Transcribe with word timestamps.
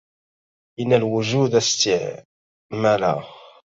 إن 0.79 0.93
الوجود 0.93 1.55
استعملا 1.55 3.23